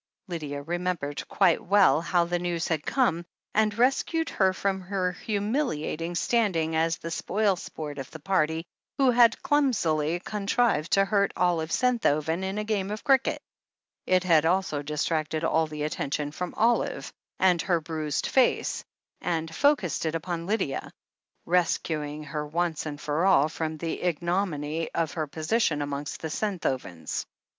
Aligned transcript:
Lydia 0.27 0.63
remembered 0.63 1.23
quite 1.27 1.63
well 1.63 2.01
how 2.01 2.25
the 2.25 2.39
news 2.39 2.67
had 2.69 2.83
come, 2.87 3.23
and 3.53 3.77
rescued 3.77 4.29
her 4.29 4.51
from 4.51 4.81
her 4.81 5.11
humiliating 5.11 6.15
standing 6.15 6.75
as 6.75 6.97
the 6.97 7.11
spoil 7.11 7.55
sport 7.55 7.99
of 7.99 8.09
the 8.09 8.17
party, 8.19 8.65
who 8.97 9.11
had 9.11 9.39
clumsily 9.43 10.19
con 10.19 10.47
trived 10.47 10.87
to 10.87 11.05
hurt 11.05 11.31
Olive 11.37 11.69
Senthoven 11.69 12.41
in 12.43 12.57
a 12.57 12.63
game 12.63 12.89
of 12.89 13.03
cricket. 13.03 13.43
It 14.07 14.23
420 14.23 14.25
THE 14.25 14.27
HEEL 14.27 14.33
OF 14.33 14.39
ACHILLES 14.55 14.69
had 14.69 14.75
also 14.75 14.81
distracted 14.81 15.43
all 15.43 15.67
the 15.67 15.83
attention 15.83 16.31
from 16.31 16.55
Olive 16.55 17.13
and 17.37 17.61
her 17.61 17.79
bruised 17.79 18.25
face, 18.25 18.83
and 19.21 19.53
focussed 19.53 20.07
it 20.07 20.15
upon 20.15 20.47
Lydia, 20.47 20.91
rescuing 21.45 22.23
her 22.23 22.47
once 22.47 22.87
and 22.87 22.99
for 22.99 23.23
all 23.27 23.47
from 23.47 23.77
the 23.77 24.01
ignominy 24.01 24.91
of 24.95 25.11
her 25.13 25.27
position 25.27 25.79
amongst 25.83 26.21
the 26.23 26.29
Senthovens. 26.31 27.27